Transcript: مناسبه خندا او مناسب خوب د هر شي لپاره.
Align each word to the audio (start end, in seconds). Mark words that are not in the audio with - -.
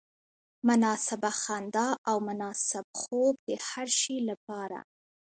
مناسبه 0.67 1.29
خندا 1.41 1.87
او 2.09 2.17
مناسب 2.27 2.85
خوب 2.99 3.35
د 3.47 3.49
هر 3.67 3.87
شي 3.99 4.17
لپاره. 4.29 4.79